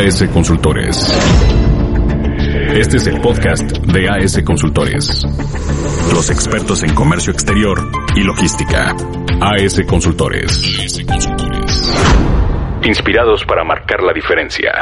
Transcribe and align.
AS 0.00 0.24
Consultores. 0.32 1.14
Este 2.74 2.96
es 2.96 3.06
el 3.06 3.20
podcast 3.20 3.70
de 3.70 4.08
AS 4.08 4.42
Consultores. 4.42 5.26
Los 6.14 6.30
expertos 6.30 6.82
en 6.84 6.94
comercio 6.94 7.30
exterior 7.34 7.90
y 8.16 8.22
logística. 8.22 8.96
AS 9.42 9.78
Consultores. 9.86 10.98
Inspirados 12.82 13.44
para 13.44 13.62
marcar 13.62 14.02
la 14.02 14.14
diferencia. 14.14 14.72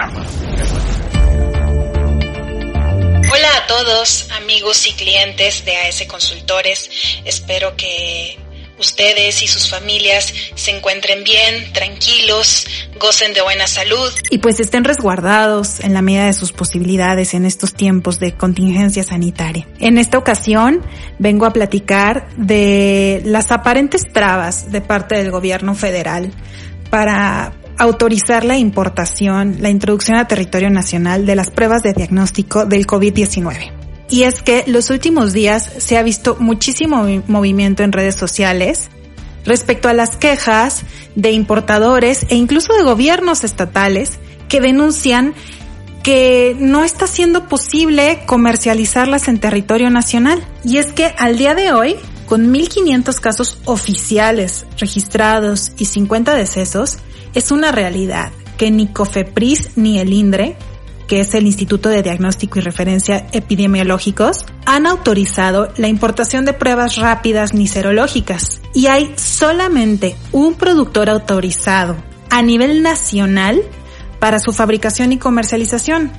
Hola 3.32 3.56
a 3.56 3.66
todos, 3.66 4.30
amigos 4.30 4.86
y 4.86 4.92
clientes 4.92 5.64
de 5.64 5.76
AS 5.78 6.04
Consultores. 6.06 7.20
Espero 7.24 7.74
que 7.76 8.38
ustedes 8.78 9.42
y 9.42 9.46
sus 9.46 9.68
familias 9.70 10.32
se 10.54 10.76
encuentren 10.76 11.24
bien, 11.24 11.72
tranquilos, 11.72 12.66
gocen 12.98 13.34
de 13.34 13.42
buena 13.42 13.66
salud. 13.66 14.12
Y 14.30 14.38
pues 14.38 14.60
estén 14.60 14.84
resguardados 14.84 15.80
en 15.80 15.94
la 15.94 16.02
medida 16.02 16.26
de 16.26 16.32
sus 16.32 16.52
posibilidades 16.52 17.34
en 17.34 17.44
estos 17.44 17.74
tiempos 17.74 18.18
de 18.18 18.32
contingencia 18.32 19.02
sanitaria. 19.02 19.66
En 19.78 19.98
esta 19.98 20.18
ocasión 20.18 20.84
vengo 21.18 21.46
a 21.46 21.52
platicar 21.52 22.28
de 22.36 23.22
las 23.24 23.50
aparentes 23.50 24.02
trabas 24.12 24.70
de 24.70 24.80
parte 24.80 25.16
del 25.16 25.30
gobierno 25.30 25.74
federal 25.74 26.32
para 26.90 27.52
autorizar 27.78 28.44
la 28.44 28.58
importación, 28.58 29.56
la 29.60 29.70
introducción 29.70 30.18
a 30.18 30.26
territorio 30.26 30.70
nacional 30.70 31.26
de 31.26 31.36
las 31.36 31.50
pruebas 31.50 31.82
de 31.82 31.92
diagnóstico 31.92 32.66
del 32.66 32.86
COVID-19. 32.86 33.77
Y 34.10 34.22
es 34.22 34.42
que 34.42 34.64
los 34.66 34.90
últimos 34.90 35.32
días 35.32 35.70
se 35.78 35.98
ha 35.98 36.02
visto 36.02 36.36
muchísimo 36.40 37.06
movimiento 37.26 37.82
en 37.82 37.92
redes 37.92 38.14
sociales 38.14 38.88
respecto 39.44 39.88
a 39.88 39.94
las 39.94 40.16
quejas 40.16 40.82
de 41.14 41.32
importadores 41.32 42.26
e 42.28 42.36
incluso 42.36 42.74
de 42.74 42.82
gobiernos 42.82 43.44
estatales 43.44 44.18
que 44.48 44.60
denuncian 44.60 45.34
que 46.02 46.56
no 46.58 46.84
está 46.84 47.06
siendo 47.06 47.48
posible 47.48 48.20
comercializarlas 48.26 49.28
en 49.28 49.40
territorio 49.40 49.90
nacional. 49.90 50.42
Y 50.64 50.78
es 50.78 50.92
que 50.92 51.12
al 51.18 51.36
día 51.36 51.54
de 51.54 51.72
hoy, 51.72 51.96
con 52.26 52.52
1.500 52.52 53.20
casos 53.20 53.58
oficiales 53.66 54.64
registrados 54.78 55.72
y 55.76 55.84
50 55.84 56.34
decesos, 56.34 56.98
es 57.34 57.50
una 57.50 57.72
realidad 57.72 58.32
que 58.56 58.70
ni 58.70 58.86
COFEPRIS 58.86 59.76
ni 59.76 59.98
el 59.98 60.12
INDRE 60.12 60.56
que 61.08 61.20
es 61.20 61.34
el 61.34 61.46
Instituto 61.46 61.88
de 61.88 62.04
Diagnóstico 62.04 62.58
y 62.58 62.62
Referencia 62.62 63.26
Epidemiológicos, 63.32 64.46
han 64.66 64.86
autorizado 64.86 65.72
la 65.76 65.88
importación 65.88 66.44
de 66.44 66.52
pruebas 66.52 66.96
rápidas 66.96 67.54
ni 67.54 67.66
serológicas. 67.66 68.60
Y 68.74 68.86
hay 68.86 69.12
solamente 69.16 70.14
un 70.30 70.54
productor 70.54 71.10
autorizado 71.10 71.96
a 72.30 72.42
nivel 72.42 72.82
nacional 72.82 73.60
para 74.20 74.38
su 74.38 74.52
fabricación 74.52 75.12
y 75.12 75.18
comercialización 75.18 76.12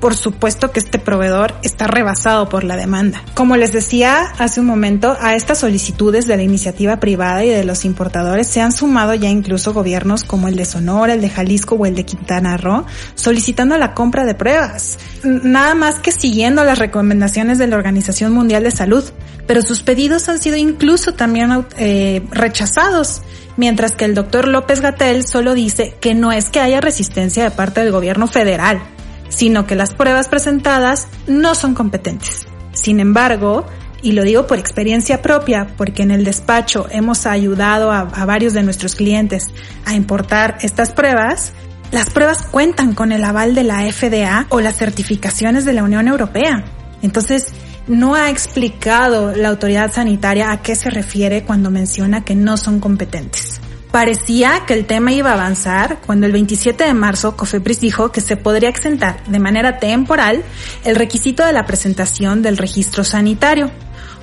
por 0.00 0.14
supuesto 0.14 0.70
que 0.70 0.80
este 0.80 0.98
proveedor 0.98 1.54
está 1.62 1.86
rebasado 1.86 2.48
por 2.48 2.64
la 2.64 2.76
demanda. 2.76 3.22
Como 3.34 3.56
les 3.56 3.72
decía 3.72 4.32
hace 4.38 4.60
un 4.60 4.66
momento, 4.66 5.16
a 5.20 5.34
estas 5.34 5.58
solicitudes 5.58 6.26
de 6.26 6.36
la 6.36 6.42
iniciativa 6.42 7.00
privada 7.00 7.44
y 7.44 7.48
de 7.48 7.64
los 7.64 7.84
importadores 7.84 8.46
se 8.46 8.60
han 8.60 8.72
sumado 8.72 9.14
ya 9.14 9.28
incluso 9.28 9.72
gobiernos 9.72 10.24
como 10.24 10.48
el 10.48 10.56
de 10.56 10.64
Sonora, 10.64 11.14
el 11.14 11.20
de 11.20 11.30
Jalisco 11.30 11.76
o 11.76 11.86
el 11.86 11.94
de 11.94 12.04
Quintana 12.04 12.56
Roo, 12.56 12.84
solicitando 13.14 13.76
la 13.78 13.94
compra 13.94 14.24
de 14.24 14.34
pruebas, 14.34 14.98
nada 15.22 15.74
más 15.74 16.00
que 16.00 16.12
siguiendo 16.12 16.64
las 16.64 16.78
recomendaciones 16.78 17.58
de 17.58 17.66
la 17.66 17.76
Organización 17.76 18.32
Mundial 18.32 18.62
de 18.62 18.70
Salud, 18.70 19.04
pero 19.46 19.62
sus 19.62 19.82
pedidos 19.82 20.28
han 20.28 20.38
sido 20.38 20.56
incluso 20.56 21.14
también 21.14 21.66
eh, 21.78 22.22
rechazados 22.30 23.22
mientras 23.56 23.92
que 23.92 24.04
el 24.04 24.14
doctor 24.14 24.48
López 24.48 24.80
Gatel 24.80 25.26
solo 25.26 25.54
dice 25.54 25.94
que 26.00 26.14
no 26.14 26.32
es 26.32 26.50
que 26.50 26.60
haya 26.60 26.80
resistencia 26.80 27.44
de 27.44 27.50
parte 27.50 27.80
del 27.80 27.92
gobierno 27.92 28.26
federal, 28.26 28.82
sino 29.28 29.66
que 29.66 29.74
las 29.74 29.94
pruebas 29.94 30.28
presentadas 30.28 31.08
no 31.26 31.54
son 31.54 31.74
competentes. 31.74 32.46
Sin 32.72 33.00
embargo, 33.00 33.66
y 34.02 34.12
lo 34.12 34.22
digo 34.22 34.46
por 34.46 34.58
experiencia 34.58 35.22
propia, 35.22 35.66
porque 35.76 36.02
en 36.02 36.10
el 36.10 36.24
despacho 36.24 36.86
hemos 36.90 37.26
ayudado 37.26 37.90
a, 37.90 38.04
varios 38.04 38.52
de 38.52 38.62
nuestros 38.62 38.94
clientes 38.94 39.50
a 39.84 39.94
importar 39.94 40.58
estas 40.60 40.92
pruebas, 40.92 41.52
las 41.92 42.10
pruebas 42.10 42.42
cuentan 42.42 42.94
con 42.94 43.12
el 43.12 43.24
aval 43.24 43.54
de 43.54 43.64
la 43.64 43.80
FDA 43.90 44.46
o 44.50 44.60
las 44.60 44.76
certificaciones 44.76 45.64
de 45.64 45.72
la 45.72 45.84
Unión 45.84 46.08
Europea. 46.08 46.64
Entonces, 47.02 47.48
no 47.86 48.14
ha 48.14 48.30
explicado 48.30 49.34
la 49.34 49.48
autoridad 49.48 49.92
sanitaria 49.92 50.50
a 50.50 50.60
qué 50.60 50.74
se 50.74 50.90
refiere 50.90 51.44
cuando 51.44 51.70
menciona 51.70 52.24
que 52.24 52.34
no 52.34 52.56
son 52.56 52.80
competentes. 52.80 53.60
Parecía 53.96 54.64
que 54.66 54.74
el 54.74 54.84
tema 54.84 55.10
iba 55.12 55.30
a 55.30 55.32
avanzar 55.32 56.00
cuando 56.04 56.26
el 56.26 56.32
27 56.32 56.84
de 56.84 56.92
marzo 56.92 57.34
Cofepris 57.34 57.80
dijo 57.80 58.12
que 58.12 58.20
se 58.20 58.36
podría 58.36 58.68
exentar 58.68 59.24
de 59.24 59.38
manera 59.38 59.78
temporal 59.78 60.44
el 60.84 60.96
requisito 60.96 61.46
de 61.46 61.54
la 61.54 61.64
presentación 61.64 62.42
del 62.42 62.58
registro 62.58 63.04
sanitario 63.04 63.70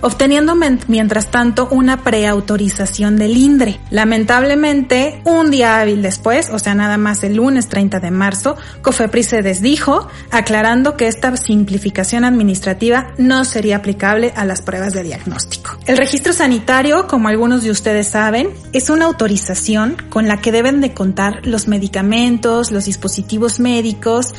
obteniendo 0.04 0.56
mientras 0.88 1.32
tanto 1.32 1.68
una 1.72 2.04
preautorización 2.04 3.18
del 3.18 3.38
INDRE. 3.38 3.80
Lamentablemente, 3.90 5.22
un 5.24 5.50
día 5.50 5.80
hábil 5.80 6.02
después, 6.02 6.50
o 6.52 6.60
sea, 6.60 6.76
nada 6.76 6.98
más 6.98 7.24
el 7.24 7.38
lunes 7.38 7.70
30 7.70 8.02
de 8.02 8.12
marzo, 8.12 8.58
COFEPRIS 8.82 9.28
se 9.28 9.42
desdijo, 9.42 10.08
aclarando 10.30 10.98
que 10.98 11.08
esta 11.08 11.36
simplificación 11.38 12.26
administrativa 12.26 13.14
no 13.18 13.46
sería 13.46 13.78
aplicable 13.78 14.34
a 14.36 14.44
las 14.44 14.62
pruebas 14.62 14.94
de 14.94 15.04
diagnóstico. 15.04 15.78
El 15.86 15.98
registro 15.98 16.34
sanitario, 16.34 17.08
como 17.08 17.30
algunos 17.30 17.64
de 17.64 17.72
ustedes 17.72 18.10
saben, 18.10 18.50
es 18.74 18.90
una 18.90 19.06
autorización 19.06 19.96
con 20.10 20.28
la 20.28 20.42
que 20.42 20.52
deben 20.52 20.82
de 20.82 20.94
contar 20.94 21.48
los 21.48 21.70
medicamentos, 21.70 22.72
los 22.72 22.86
dispositivos 22.86 23.62
médicos, 23.62 24.34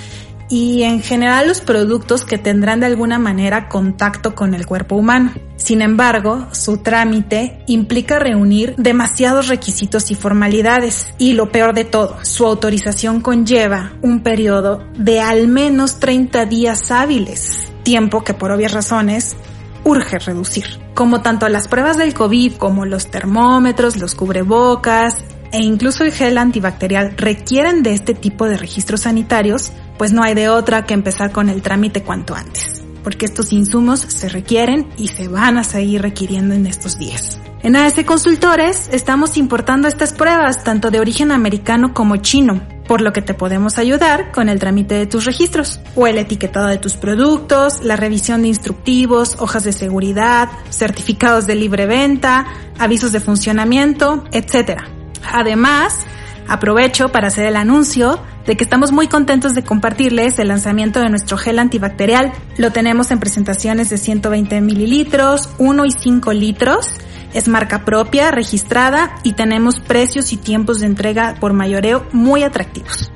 y 0.55 0.85
en 0.85 1.03
general 1.03 1.49
los 1.49 1.61
productos 1.61 2.25
que 2.25 2.39
tendrán 2.39 2.79
de 2.79 2.87
alguna 2.87 3.19
manera 3.19 3.69
contacto 3.69 4.37
con 4.37 4.55
el 4.55 4.67
cuerpo 4.67 4.95
humano. 4.95 5.33
Sin 5.57 5.83
embargo, 5.83 6.47
su 6.53 6.77
trámite 6.77 7.65
implica 7.67 8.21
reunir 8.21 8.77
demasiados 8.77 9.49
requisitos 9.49 10.13
y 10.13 10.15
formalidades 10.15 11.13
y 11.19 11.33
lo 11.33 11.51
peor 11.51 11.75
de 11.75 11.85
todo, 11.85 12.19
su 12.23 12.47
autorización 12.47 13.21
conlleva 13.21 13.95
un 14.01 14.21
periodo 14.21 14.85
de 14.97 15.19
al 15.19 15.49
menos 15.49 15.99
30 15.99 16.47
días 16.47 16.93
hábiles, 16.93 17.73
tiempo 17.83 18.23
que 18.23 18.35
por 18.35 18.53
obvias 18.53 18.75
razones 18.75 19.35
urge 19.83 20.21
reducir. 20.21 20.67
Como 20.95 21.21
tanto 21.21 21.49
las 21.49 21.67
pruebas 21.67 21.97
del 21.97 22.15
COVID 22.15 22.53
como 22.59 22.87
los 22.87 23.11
termómetros, 23.11 23.97
los 23.97 24.15
cubrebocas 24.15 25.25
e 25.55 25.63
incluso 25.63 26.03
el 26.03 26.11
gel 26.11 26.37
antibacterial 26.37 27.15
requieren 27.17 27.85
de 27.85 27.95
este 27.95 28.13
tipo 28.13 28.49
de 28.49 28.57
registros 28.57 29.03
sanitarios, 29.03 29.71
pues 29.97 30.13
no 30.13 30.25
hay 30.25 30.35
de 30.35 30.49
otra 30.49 30.85
que 30.85 30.95
empezar 30.95 31.31
con 31.31 31.49
el 31.49 31.63
trámite 31.63 32.03
cuanto 32.03 32.35
antes, 32.35 32.83
porque 33.05 33.25
estos 33.25 33.53
insumos 33.53 34.01
se 34.01 34.29
requieren 34.29 34.89
y 34.99 35.07
se 35.07 35.29
van 35.29 35.57
a 35.57 35.63
seguir 35.63 36.03
requiriendo 36.03 36.57
en 36.57 36.67
estos 36.67 36.99
días. 36.99 37.39
En 37.63 37.77
AS 37.77 37.95
Consultores 38.05 38.89
estamos 38.91 39.37
importando 39.37 39.87
estas 39.87 40.13
pruebas 40.13 40.65
tanto 40.65 40.91
de 40.91 40.99
origen 40.99 41.31
americano 41.31 41.95
como 41.95 42.17
chino, 42.17 42.61
por 42.89 43.01
lo 43.01 43.13
que 43.13 43.23
te 43.23 43.33
podemos 43.33 43.79
ayudar 43.79 44.33
con 44.33 44.49
el 44.49 44.59
trámite 44.59 44.97
de 44.97 45.07
tus 45.07 45.25
registros 45.25 45.79
o 45.95 46.09
el 46.09 46.19
etiquetado 46.19 46.67
de 46.67 46.79
tus 46.79 46.97
productos, 46.97 47.85
la 47.85 47.95
revisión 47.95 48.43
de 48.43 48.49
instructivos, 48.49 49.37
hojas 49.39 49.63
de 49.63 49.73
seguridad, 49.73 50.49
certificados 50.71 51.47
de 51.47 51.55
libre 51.55 51.87
venta, 51.87 52.45
avisos 52.77 53.13
de 53.13 53.21
funcionamiento, 53.21 54.25
etc. 54.33 55.04
Además, 55.33 56.01
aprovecho 56.49 57.11
para 57.11 57.29
hacer 57.29 57.47
el 57.47 57.57
anuncio 57.57 58.21
de 58.47 58.57
que 58.57 58.65
estamos 58.65 58.93
muy 58.93 59.09
contentos 59.09 59.55
de 59.55 59.65
compartirles 59.65 60.39
el 60.39 60.49
lanzamiento 60.49 61.01
de 61.01 61.09
nuestro 61.09 61.37
gel 61.39 61.59
antibacterial. 61.59 62.33
Lo 62.59 62.73
tenemos 62.73 63.11
en 63.11 63.19
presentaciones 63.19 63.91
de 63.91 63.99
120 63.99 64.61
mililitros, 64.61 65.49
1 65.59 65.85
y 65.87 65.91
5 65.93 66.33
litros. 66.33 66.91
Es 67.33 67.49
marca 67.49 67.85
propia, 67.85 68.31
registrada 68.31 69.15
y 69.23 69.33
tenemos 69.33 69.81
precios 69.81 70.33
y 70.33 70.37
tiempos 70.37 70.81
de 70.81 70.87
entrega 70.87 71.37
por 71.41 71.53
mayoreo 71.53 72.07
muy 72.13 72.43
atractivos. 72.43 73.11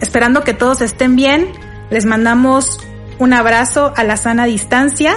Esperando 0.00 0.42
que 0.42 0.54
todos 0.54 0.80
estén 0.80 1.14
bien, 1.14 1.52
les 1.90 2.06
mandamos 2.06 2.80
un 3.18 3.34
abrazo 3.34 3.92
a 3.96 4.02
la 4.02 4.16
sana 4.16 4.46
distancia 4.46 5.14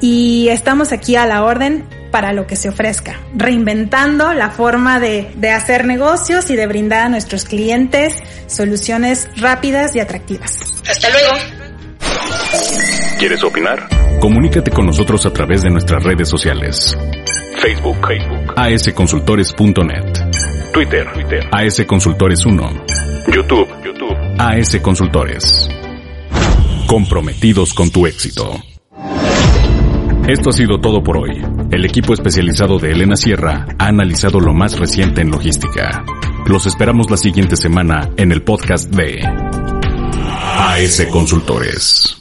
y 0.00 0.48
estamos 0.48 0.92
aquí 0.92 1.16
a 1.16 1.26
la 1.26 1.42
orden 1.42 1.84
para 2.10 2.32
lo 2.32 2.46
que 2.46 2.56
se 2.56 2.68
ofrezca, 2.68 3.20
reinventando 3.34 4.32
la 4.32 4.50
forma 4.50 5.00
de, 5.00 5.30
de 5.36 5.50
hacer 5.50 5.86
negocios 5.86 6.50
y 6.50 6.56
de 6.56 6.66
brindar 6.66 7.06
a 7.06 7.08
nuestros 7.08 7.44
clientes 7.44 8.16
soluciones 8.46 9.28
rápidas 9.36 9.94
y 9.94 10.00
atractivas. 10.00 10.82
Hasta 10.88 11.08
luego. 11.10 11.60
¿Quieres 13.18 13.44
opinar? 13.44 13.88
Comunícate 14.20 14.70
con 14.70 14.86
nosotros 14.86 15.24
a 15.26 15.32
través 15.32 15.62
de 15.62 15.70
nuestras 15.70 16.02
redes 16.02 16.28
sociales. 16.28 16.96
Facebook, 17.60 17.96
Facebook, 18.06 18.54
asconsultores.net. 18.56 20.72
Twitter, 20.72 21.06
Twitter, 21.12 21.50
asconsultores1. 21.50 22.84
YouTube, 23.34 23.68
YouTube, 23.84 24.16
AS 24.38 24.76
Consultores. 24.80 25.68
Comprometidos 26.86 27.74
con 27.74 27.90
tu 27.90 28.06
éxito. 28.06 28.69
Esto 30.28 30.50
ha 30.50 30.52
sido 30.52 30.78
todo 30.80 31.02
por 31.02 31.16
hoy. 31.16 31.42
El 31.70 31.84
equipo 31.84 32.12
especializado 32.12 32.78
de 32.78 32.92
Elena 32.92 33.16
Sierra 33.16 33.66
ha 33.78 33.86
analizado 33.86 34.38
lo 34.38 34.54
más 34.54 34.78
reciente 34.78 35.22
en 35.22 35.30
logística. 35.30 36.04
Los 36.46 36.66
esperamos 36.66 37.10
la 37.10 37.16
siguiente 37.16 37.56
semana 37.56 38.10
en 38.16 38.30
el 38.32 38.42
podcast 38.42 38.90
de 38.94 39.22
AS 40.56 41.06
Consultores. 41.10 42.19